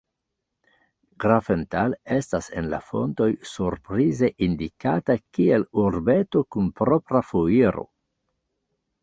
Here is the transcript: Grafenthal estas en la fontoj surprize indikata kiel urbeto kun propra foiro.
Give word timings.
Grafenthal 1.23 1.93
estas 2.15 2.47
en 2.61 2.69
la 2.71 2.79
fontoj 2.85 3.27
surprize 3.51 4.31
indikata 4.47 5.17
kiel 5.37 5.67
urbeto 5.85 6.45
kun 6.57 6.73
propra 6.83 7.25
foiro. 7.31 7.87